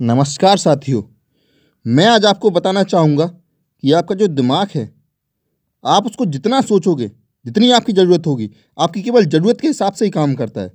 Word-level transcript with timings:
नमस्कार 0.00 0.58
साथियों, 0.58 1.02
मैं 1.86 2.06
आज 2.06 2.24
आपको 2.24 2.50
बताना 2.50 2.82
चाहूँगा 2.84 3.26
कि 3.26 3.92
आपका 3.92 4.14
जो 4.14 4.26
दिमाग 4.28 4.68
है, 4.74 4.88
आप 5.84 6.06
उसको 6.06 6.26
जितना 6.26 6.60
सोचोगे, 6.60 7.10
जितनी 7.46 7.70
आपकी 7.70 7.92
ज़रूरत 7.92 8.26
होगी, 8.26 8.50
आपकी 8.78 9.02
केवल 9.02 9.24
ज़रूरत 9.26 9.60
के 9.60 9.68
हिसाब 9.68 9.92
से 9.92 10.04
ही 10.04 10.10
काम 10.10 10.34
करता 10.34 10.60
है। 10.60 10.70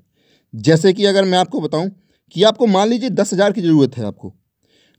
जैसे 0.54 0.94
कि 0.94 1.06
अगर 1.06 1.26
मैं 1.26 1.38
आपको 1.38 1.62
बताऊँ 1.62 1.90
कि 2.36 2.44
आपको 2.44 2.68
मान 2.68 2.88
लीजिए 2.90 3.10
दस 3.12 3.34
हज़ार 3.34 3.52
की 3.52 3.62
ज़रूरत 3.62 3.98
है 3.98 4.06
आपको 4.06 4.34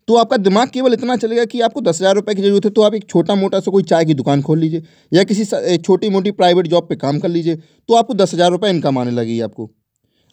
तो 0.08 0.16
आपका 0.16 0.36
दिमाग 0.36 0.68
केवल 0.68 0.92
इतना 0.92 1.16
चलेगा 1.16 1.44
कि 1.44 1.60
आपको 1.60 1.80
दस 1.80 2.00
हज़ार 2.00 2.14
रुपये 2.14 2.34
की 2.34 2.42
ज़रूरत 2.42 2.64
है 2.64 2.70
तो 2.70 2.82
आप 2.82 2.94
एक 2.94 3.08
छोटा 3.08 3.34
मोटा 3.34 3.60
सा 3.60 3.70
कोई 3.70 3.82
चाय 3.84 4.04
की 4.04 4.14
दुकान 4.14 4.42
खोल 4.42 4.58
लीजिए 4.58 4.82
या 5.12 5.24
किसी 5.24 5.44
छोटी 5.78 6.08
मोटी 6.10 6.30
प्राइवेट 6.32 6.66
जॉब 6.66 6.88
पे 6.88 6.96
काम 6.96 7.18
कर 7.18 7.28
लीजिए 7.28 7.56
तो 7.56 7.94
आपको 7.94 8.14
दस 8.14 8.34
हज़ार 8.34 8.50
रुपये 8.50 8.70
इनकम 8.70 8.98
आने 8.98 9.10
लगेगी 9.10 9.40
आपको। 9.40 9.70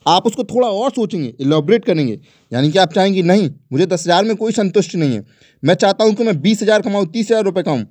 आप 0.06 0.26
उसको 0.28 0.44
थोड़ा 0.44 0.68
और 0.68 0.92
सोचेंगे 0.92 1.34
इलाबरेट 1.40 1.86
करेंगे। 1.86 2.20
यानी 2.52 2.72
कि 2.72 2.80
आप 2.80 2.94
चाहेंगे, 2.94 3.22
नहीं, 3.24 3.50
मुझे 3.72 3.86
दस 3.86 4.02
हज़ार 4.02 4.26
में 4.26 4.36
कोई 4.36 4.52
संतुष्टि 4.52 4.98
नहीं 4.98 5.16
है। 5.16 5.24
मैं 5.64 5.74
चाहता 5.76 6.04
हूँ 6.04 6.14
कि 6.14 6.24
मैं 6.24 6.42
बीस 6.42 6.62
हज़ार 6.62 6.82
कमाऊँ, 6.82 7.06
तीस 7.08 7.32
हज़ार 7.32 7.44
रुपये 7.44 7.64
कमाऊँ। 7.64 7.86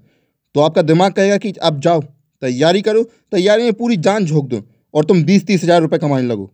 तो 0.54 0.60
आपका 0.60 0.82
दिमाग 0.82 1.12
कहेगा 1.12 1.36
कि, 1.36 1.52
आप 1.62 1.80
जाओ, 1.80 2.00
तैयारी 2.42 2.82
करो। 2.82 3.02
तैयारी 3.32 3.62
में 3.62 3.72
पूरी 3.72 3.96
जान 3.98 4.26
झोंक 4.26 4.48
दो 4.48 4.62
और 4.94 5.04
तुम 5.04 5.22
बीस 5.24 5.46
तीस 5.46 5.62
हज़ार 5.62 5.80
रुपये 5.80 5.98
कमाने 5.98 6.26
लगो। 6.26 6.50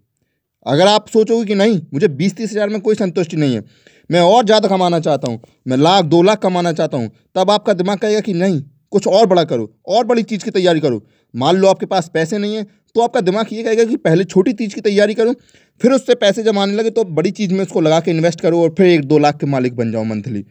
अगर 0.67 0.87
आप 0.87 1.09
सोचोगे 1.09 1.45
कि, 1.45 1.55
नहीं, 1.55 1.81
मुझे 1.95 2.09
बीस 2.09 2.37
तीस 2.37 2.51
हज़ार 2.53 2.69
में 2.69 2.81
कोई 2.81 2.95
संतुष्टि 2.95 3.37
नहीं 3.37 3.55
है। 3.55 3.65
मैं 4.11 4.21
और 4.21 4.45
ज़्यादा 4.45 4.69
कमाना 4.69 5.01
चाहता 5.01 5.31
हूँ, 5.31 5.41
मैं 5.67 5.77
लाख, 5.77 6.05
दो 6.05 6.23
लाख 6.23 6.39
कमाना 6.39 6.73
चाहता 6.73 6.97
हूँ। 6.97 7.11
तब 7.35 7.51
आपका 7.51 7.73
दिमाग 7.73 7.99
कहेगा 7.99 8.21
कि, 8.21 8.33
नहीं 8.33 8.63
कुछ 8.93 9.07
और 9.09 9.27
बड़ा 9.27 9.45
करो, 9.45 9.71
और 9.89 10.05
बड़ी 10.07 10.23
चीज़ 10.25 10.45
की 10.45 10.51
तैयारी 10.51 10.81
करो। 10.81 11.03
मान 11.35 11.57
लो 11.57 11.69
आपके 11.69 11.87
पास 11.87 12.11
पैसे 12.15 12.39
नहीं 12.39 12.55
है 12.57 12.67
तो 12.97 13.01
आपका 13.01 13.21
दिमाग 13.23 13.53
ये 13.53 13.63
कहेगा 13.63 13.85
कि 13.85 13.97
पहले 13.99 14.25
छोटी 14.25 14.53
चीज़ 14.55 14.75
की 14.75 14.81
तैयारी 14.81 15.15
करूँ, 15.15 15.35
फिर 15.81 15.93
उससे 15.93 16.15
पैसे 16.17 16.43
जमाने 16.43 16.75
लगे 16.75 16.91
तो 16.91 17.05
बड़ी 17.07 17.31
चीज़ 17.33 17.53
में 17.55 17.61
उसको 17.63 17.81
लगा 17.81 18.01
के 18.01 18.11
इन्वेस्ट 18.11 18.41
करो 18.41 18.63
और 18.63 18.75
फिर 18.79 18.87
एक 18.87 19.05
दो 19.05 19.19
लाख 19.19 19.37
के 19.37 19.47
मालिक 19.47 19.77
बन 19.77 19.93
जाओ 19.93 20.05
मंथली 20.05 20.45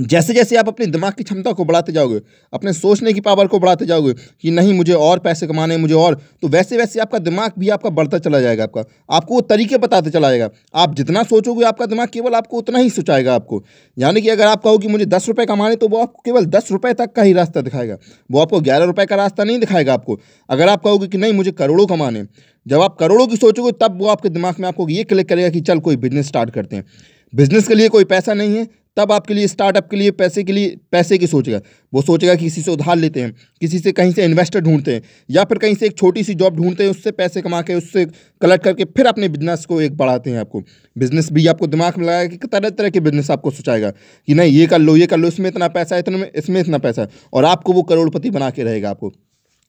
जैसे 0.00 0.34
जैसे 0.34 0.56
आप 0.56 0.68
अपने 0.68 0.86
दिमाग 0.86 1.12
की 1.12 1.24
क्षमता 1.24 1.52
को 1.52 1.64
बढ़ाते 1.64 1.92
जाओगे, 1.92 2.20
अपने 2.52 2.72
सोचने 2.72 3.12
की 3.12 3.20
पावर 3.20 3.46
को 3.46 3.58
बढ़ाते 3.58 3.86
जाओगे 3.86 4.12
कि 4.12 4.50
नहीं, 4.50 4.72
मुझे 4.74 4.92
और 4.92 5.18
पैसे 5.18 5.46
कमाने 5.46 5.76
मुझे 5.76 5.94
और 5.94 6.14
तो 6.42 6.48
वैसे 6.48 6.76
वैसे 6.76 7.00
आपका 7.00 7.18
दिमाग 7.18 7.52
भी 7.58 7.68
आपका 7.68 7.90
बढ़ता 7.90 8.18
चला 8.18 8.40
जाएगा 8.40 8.64
आपका। 8.64 8.84
आपको 9.10 9.34
वो 9.34 9.40
तरीके 9.40 9.78
बताते 9.78 10.10
चला 10.10 10.30
जाएगा। 10.30 10.48
आप 10.74 10.94
जितना 10.94 11.22
सोचोगे 11.22 11.64
आपका 11.64 11.86
दिमाग 11.86 12.08
केवल 12.08 12.34
आपको 12.34 12.58
उतना 12.58 12.78
ही 12.78 12.90
सोचाएगा 12.90 13.34
आपको। 13.34 13.62
यानी 13.96 14.22
कि 14.22 14.28
अगर 14.28 14.46
आप 14.46 14.62
कहो 14.62 14.78
कि 14.78 14.88
मुझे 14.88 15.06
दस 15.06 15.28
रुपये 15.28 15.46
कमाने 15.46 15.76
तो 15.76 15.88
वो 15.88 16.02
आपको 16.02 16.22
केवल 16.24 16.46
दस 16.46 16.72
रुपये 16.72 16.94
तक 16.94 17.12
का 17.12 17.22
ही 17.22 17.32
रास्ता 17.32 17.60
दिखाएगा। 17.60 17.96
वो 18.30 18.40
आपको 18.40 18.60
ग्यारह 18.60 18.84
रुपये 18.84 19.06
का 19.06 19.16
रास्ता 19.16 19.44
नहीं 19.44 19.58
दिखाएगा 19.58 19.94
आपको। 19.94 20.18
अगर 20.48 20.68
आप 20.68 20.82
कहोगे 20.84 21.06
कि 21.06 21.18
नहीं, 21.18 21.32
मुझे 21.32 21.52
करोड़ों 21.52 21.86
कमाने 21.86 22.26
जब 22.66 22.80
आप 22.80 22.96
करोड़ों 22.96 23.26
की 23.26 23.36
सोचोगे, 23.36 23.72
तब 23.72 23.98
वो 23.98 24.06
आपके 24.06 24.28
दिमाग 24.28 24.56
में 24.60 24.68
आपको 24.68 24.88
ये 24.88 25.04
क्लिक 25.04 25.28
करेगा 25.28 25.48
कि 25.48 25.60
चल 25.60 25.78
कोई 25.80 25.96
बिज़नेस 25.96 26.26
स्टार्ट 26.26 26.50
करते 26.50 26.76
हैं। 26.76 26.84
बिज़नेस 27.32 27.68
के 27.68 27.74
लिए 27.74 27.88
कोई 27.88 28.04
पैसा 28.04 28.34
नहीं 28.34 28.56
है 28.56 28.68
तब 28.96 29.12
आपके 29.12 29.34
लिए 29.34 29.46
स्टार्टअप 29.48 29.88
के 29.90 29.96
लिए, 29.96 30.10
पैसे 30.10 30.42
के 30.44 30.52
लिए, 30.52 30.76
पैसे 30.92 31.18
की 31.18 31.26
सोचेगा 31.26 31.60
वो 31.92 32.02
सोचेगा 32.02 32.34
कि 32.34 32.44
किसी 32.44 32.62
से 32.62 32.70
उधार 32.70 32.96
लेते 32.96 33.20
हैं, 33.20 33.32
किसी 33.60 33.78
से 33.78 33.92
कहीं 33.92 34.12
से 34.12 34.24
इन्वेस्टर 34.24 34.60
ढूंढते 34.60 34.94
हैं, 34.94 35.02
या 35.30 35.44
फिर 35.44 35.58
कहीं 35.58 35.74
से 35.74 35.86
एक 35.86 35.96
छोटी 35.98 36.24
सी 36.24 36.34
जॉब 36.34 36.56
ढूंढते 36.56 36.84
हैं, 36.84 36.90
उससे 36.90 37.10
पैसे 37.10 37.42
कमा 37.42 37.62
के, 37.62 37.74
उससे 37.74 38.04
कलेक्ट 38.42 38.64
करके 38.64 38.84
फिर 38.84 39.06
अपने 39.06 39.28
बिज़नेस 39.28 39.64
को 39.64 39.80
एक 39.80 39.96
बढ़ाते 39.96 40.30
हैं 40.30 40.38
आपको। 40.38 40.62
बिज़नेस 40.96 41.32
भी 41.32 41.46
आपको 41.46 41.66
दिमाग 41.66 41.98
में 41.98 42.06
लगाएगा 42.06 42.36
कि 42.36 42.48
तरह 42.48 42.70
तरह 42.70 42.90
के 42.90 43.00
बिज़नेस 43.00 43.30
आपको 43.30 43.50
सोचाएगा 43.50 43.90
कि 43.90 44.34
नहीं, 44.34 44.52
ये 44.52 44.66
कर 44.66 44.78
लो, 44.78 44.96
ये 44.96 45.06
कर 45.06 45.18
लो, 45.18 45.28
इसमें 45.28 45.50
इतना 45.50 45.68
पैसा 45.68 45.94
है, 45.94 46.00
इतने 46.00 46.16
में, 46.16 46.30
इसमें 46.36 46.60
इतना 46.60 46.78
पैसा 46.78 47.02
है, 47.02 47.08
और 47.32 47.44
आपको 47.44 47.72
वो 47.72 47.82
करोड़पति 47.82 48.30
बना 48.30 48.50
के 48.50 48.62
रहेगा 48.62 48.90
आपको। 48.90 49.12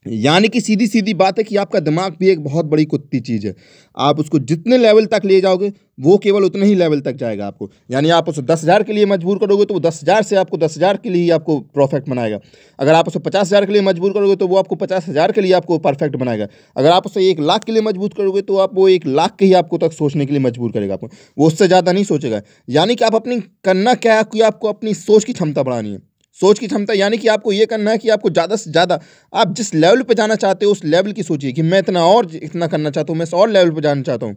यानी 0.06 0.48
कि 0.48 0.60
सीधी 0.60 0.86
सीधी 0.86 1.12
बात 1.14 1.38
है 1.38 1.44
कि 1.44 1.56
आपका 1.56 1.80
दिमाग 1.80 2.16
भी 2.20 2.28
एक 2.28 2.42
बहुत 2.44 2.66
बड़ी 2.66 2.84
कुत्ती 2.86 3.20
चीज़ 3.20 3.46
है। 3.46 3.54
आप 3.96 4.18
उसको 4.20 4.38
जितने 4.40 4.78
लेवल 4.78 5.06
तक 5.06 5.24
ले 5.24 5.40
जाओगे, 5.40 5.72
वो 6.00 6.16
केवल 6.18 6.44
उतने 6.44 6.66
ही 6.66 6.74
लेवल 6.74 7.00
तक 7.00 7.16
जाएगा 7.16 7.46
आपको। 7.46 7.70
यानी 7.90 8.10
आप 8.10 8.28
उसे 8.28 8.42
दस 8.42 8.62
हज़ार 8.62 8.82
के 8.82 8.92
लिए 8.92 9.06
मजबूर 9.06 9.38
करोगे 9.38 9.64
तो 9.64 9.74
वो 9.74 9.80
दस 9.80 10.00
हज़ार 10.02 10.22
से 10.22 10.36
आपको 10.36 10.56
दस 10.56 10.76
हज़ार 10.76 10.96
के 10.96 11.10
लिए 11.10 11.22
ही 11.22 11.30
आपको 11.30 11.58
परफेक्ट 11.76 12.08
बनाएगा। 12.08 12.38
अगर 12.78 12.92
आप 12.94 13.08
उसे 13.08 13.18
पचास 13.20 13.46
हज़ार 13.46 13.66
के 13.66 13.72
लिए 13.72 13.82
मजबूर 13.82 14.12
करोगे 14.12 14.36
तो 14.36 14.46
वो 14.48 14.56
आपको 14.56 14.76
पचास 14.76 15.08
हज़ार 15.08 15.32
के 15.32 15.40
लिए 15.40 15.52
आपको 15.52 15.78
परफेक्ट 15.80 16.16
बनाएगा। 16.16 16.46
अगर 16.76 16.90
आप 16.90 17.06
उसे 17.06 17.28
एक 17.30 17.40
लाख 17.42 17.64
के 17.64 17.72
लिए 17.72 17.82
मज़बूत 17.82 18.14
करोगे 18.14 18.42
तो 18.42 18.56
आप 18.58 18.74
वो 18.74 18.88
एक 18.90 19.06
लाख 19.08 19.36
के 19.38 19.44
ही 19.44 19.52
आपको 19.54 19.78
तक 19.78 19.92
सोचने 19.92 20.26
के 20.26 20.32
लिए 20.32 20.42
मजबूर 20.42 20.72
करेगा 20.72 20.94
आपको। 20.94 21.08
वो 21.38 21.46
उससे 21.46 21.66
ज़्यादा 21.66 21.92
नहीं 21.92 22.04
सोचेगा। 22.04 22.42
यानी 22.68 22.94
कि 22.94 23.04
आप 23.04 23.14
अपनी 23.14 23.40
करना 23.64 23.94
क्या 23.96 24.16
है 24.16 24.24
कि 24.32 24.40
आपको 24.42 24.68
अपनी 24.68 24.94
सोच 24.96 25.24
की 25.24 25.32
क्षमता 25.32 25.62
बढ़ानी 25.62 25.92
है। 25.92 26.11
सोच 26.38 26.58
की 26.58 26.66
क्षमता, 26.66 26.92
यानी 26.94 27.16
कि 27.18 27.28
आपको 27.28 27.52
ये 27.52 27.66
करना 27.66 27.90
है 27.90 27.98
कि 27.98 28.08
आपको 28.08 28.30
ज़्यादा 28.30 28.56
से 28.56 28.70
ज़्यादा, 28.70 28.98
आप 29.32 29.54
जिस 29.54 29.74
लेवल 29.74 30.02
पे 30.02 30.14
जाना 30.14 30.34
चाहते 30.36 30.66
हो, 30.66 30.72
उस 30.72 30.84
लेवल 30.84 31.12
की 31.12 31.22
सोचिए 31.22 31.52
कि 31.52 31.62
मैं 31.62 31.78
इतना 31.78 32.04
और 32.06 32.28
इतना 32.34 32.66
करना 32.66 32.90
चाहता 32.90 33.12
हूँ, 33.12 33.18
मैं 33.18 33.26
और 33.34 33.48
लेवल 33.50 33.70
पे 33.70 33.80
जाना 33.80 34.02
चाहता 34.02 34.26
हूँ। 34.26 34.36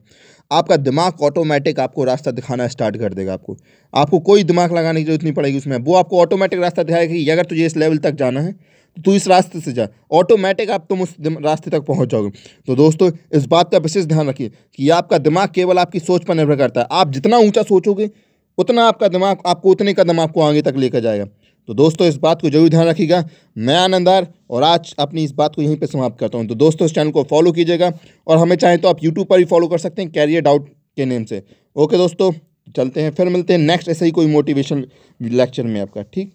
आपका 0.52 0.76
दिमाग 0.78 1.22
ऑटोमेटिक 1.24 1.80
आपको 1.80 2.04
रास्ता 2.04 2.32
दिखाना 2.32 2.68
स्टार्ट 2.68 2.98
कर 2.98 3.14
देगा 3.14 3.34
आपको। 3.34 3.58
आपको 3.94 4.20
कोई 4.22 4.44
दिमाग 4.44 4.74
लगाने 4.74 5.00
की 5.00 5.06
ज़रूरत 5.06 5.24
नहीं 5.24 5.34
पड़ेगी 5.34 5.58
उसमें। 5.58 5.78
वो 5.78 5.96
आपको 5.96 6.20
ऑटोमेटिक 6.22 6.60
रास्ता 6.60 6.84
दिखाएगा 6.84 7.14
कि 7.14 7.30
अगर 7.30 7.46
तुझे 7.46 7.66
इस 7.66 7.78
लेवल 7.78 7.98
तक 8.00 8.16
जाना 8.16 8.42
है 8.42 8.52
तो 8.52 9.02
तू 9.02 9.14
इस 9.14 9.28
रास्ते 9.28 9.60
से 9.62 9.72
जा। 9.74 9.88
ऑटोमेटिक 10.12 10.70
आप 10.72 10.86
तुम 10.90 11.02
उस 11.02 11.16
रास्ते 11.22 11.72
तक 11.72 11.86
पहुँच 11.86 12.10
जाओगे। 12.10 12.30
तो 12.68 12.76
दोस्तों, 12.76 13.10
इस 13.34 13.46
बात 13.46 13.72
का 13.72 13.78
विशेष 13.78 14.06
ध्यान 14.06 14.30
रखिए 14.30 14.52
कि 14.76 14.90
आपका 14.92 15.18
दिमाग 15.20 15.50
केवल 15.56 15.80
आपकी 15.80 16.00
सोच 16.02 16.26
पर 16.26 16.36
निर्भर 16.36 16.56
करता 16.56 16.82
है। 16.82 16.88
आप 16.92 17.12
जितना 17.12 17.38
ऊँचा 17.40 17.64
सोचोगे, 17.64 18.10
उतना 18.58 18.86
आपका 18.86 19.08
दिमाग, 19.08 19.38
आपको 19.46 19.72
उतने 19.72 19.94
कदम 19.94 20.20
आपको 20.20 20.42
आगे 20.42 20.62
तक 20.62 20.76
लेकर 20.78 21.00
जाएगा। 21.00 21.26
तो 21.70 21.74
दोस्तों, 21.74 22.08
इस 22.08 22.18
बात 22.18 22.42
को 22.42 22.50
ज़रूर 22.50 22.70
ध्यान 22.70 22.88
रखिएगा। 22.88 23.24
मैं 23.58 23.76
आनंदार 23.76 24.28
और 24.50 24.64
आज 24.64 24.94
अपनी 25.00 25.24
इस 25.24 25.32
बात 25.34 25.56
को 25.56 25.62
यहीं 25.62 25.78
पर 25.78 25.88
समाप्त 25.88 26.20
करता 26.20 26.38
हूँ। 26.38 26.48
तो 26.48 26.56
दोस्तों, 26.56 26.86
इस 26.86 26.94
चैनल 26.96 27.12
को 27.12 27.24
फॉलो 27.24 27.52
कीजिएगा 27.52 27.92
और 28.28 28.38
हमें 28.38 28.56
चाहें 28.56 28.78
तो 28.80 28.88
आप 28.88 29.04
यूट्यूब 29.04 29.28
पर 29.28 29.38
भी 29.38 29.46
फॉलो 29.46 29.68
कर 29.68 29.78
सकते 29.78 30.02
हैं 30.02 30.12
कैरियर 30.12 30.42
डाउट 30.42 30.70
के 30.98 31.06
नेम 31.06 31.26
से। 31.26 31.44
ओके 31.76 31.98
दोस्तों, 31.98 32.32
चलते 32.76 33.02
हैं, 33.02 33.12
फिर 33.12 33.30
मिलते 33.30 33.54
हैं 33.54 33.60
नेक्स्ट 33.62 33.90
ऐसे 33.90 34.06
ही 34.06 34.12
कोई 34.12 34.28
मोटिवेशन 34.28 34.86
लेक्चर 35.20 35.64
में 35.64 35.80
आपका। 35.82 36.02
ठीक? 36.04 36.34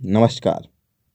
नमस्कार। 0.00 0.68